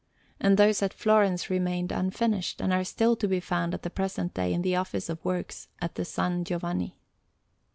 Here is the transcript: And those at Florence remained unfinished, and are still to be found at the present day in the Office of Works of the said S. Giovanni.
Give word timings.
And 0.39 0.57
those 0.57 0.81
at 0.81 0.95
Florence 0.95 1.51
remained 1.51 1.91
unfinished, 1.91 2.59
and 2.59 2.73
are 2.73 2.83
still 2.83 3.15
to 3.17 3.27
be 3.27 3.39
found 3.39 3.75
at 3.75 3.83
the 3.83 3.91
present 3.91 4.33
day 4.33 4.51
in 4.51 4.63
the 4.63 4.75
Office 4.75 5.09
of 5.09 5.23
Works 5.23 5.67
of 5.79 5.93
the 5.93 6.05
said 6.05 6.41
S. 6.41 6.47
Giovanni. 6.47 6.97